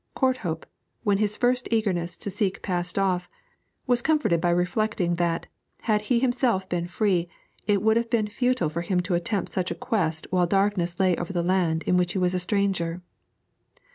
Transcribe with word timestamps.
Courthope, 0.15 0.65
when 1.03 1.19
his 1.19 1.37
first 1.37 1.67
eagerness 1.69 2.17
to 2.17 2.31
seek 2.31 2.63
passed 2.63 2.97
off, 2.97 3.29
was 3.85 4.01
comforted 4.01 4.41
by 4.41 4.49
reflecting 4.49 5.17
that, 5.17 5.45
had 5.81 6.01
he 6.01 6.19
himself 6.19 6.67
been 6.67 6.87
free, 6.87 7.29
it 7.67 7.83
would 7.83 7.97
have 7.97 8.09
been 8.09 8.27
futile 8.27 8.67
for 8.67 8.81
him 8.81 8.99
to 9.01 9.13
attempt 9.13 9.51
such 9.51 9.69
a 9.69 9.75
quest 9.75 10.25
while 10.31 10.47
darkness 10.47 10.99
lay 10.99 11.15
over 11.17 11.31
the 11.33 11.43
land 11.43 11.83
in 11.83 11.97
which 11.97 12.13
he 12.13 12.17
was 12.17 12.33
a 12.33 12.39
stranger. 12.39 13.03